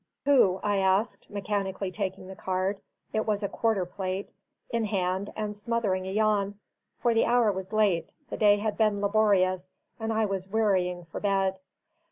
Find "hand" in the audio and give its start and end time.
4.85-5.31